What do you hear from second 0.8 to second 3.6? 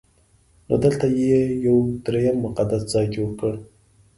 دلته یې یو درېیم مقدس ځای جوړ کړ.